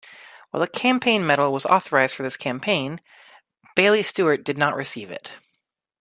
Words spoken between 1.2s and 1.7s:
medal was